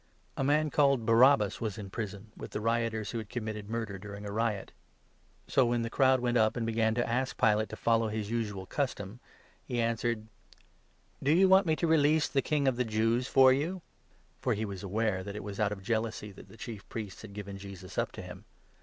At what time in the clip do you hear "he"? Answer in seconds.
9.63-9.79, 14.55-14.65